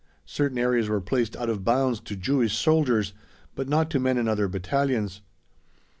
Certain 0.25 0.57
areas 0.57 0.89
were 0.89 0.99
placed 0.99 1.35
out 1.37 1.47
of 1.47 1.63
bounds 1.63 1.99
to 1.99 2.15
"Jewish 2.15 2.57
soldiers" 2.57 3.13
but 3.53 3.69
not 3.69 3.91
to 3.91 3.99
men 3.99 4.17
in 4.17 4.27
other 4.27 4.47
battalions. 4.47 5.21